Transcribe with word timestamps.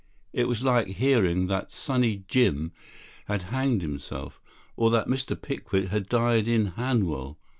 It 0.33 0.47
was 0.47 0.63
like 0.63 0.87
hearing 0.97 1.45
that 1.45 1.71
Sunny 1.71 2.23
Jim 2.27 2.71
had 3.27 3.43
hanged 3.43 3.83
himself; 3.83 4.41
or 4.75 4.89
that 4.89 5.07
Mr. 5.07 5.39
Pickwick 5.39 5.89
had 5.89 6.09
died 6.09 6.47
in 6.47 6.71
Hanwell. 6.75 7.37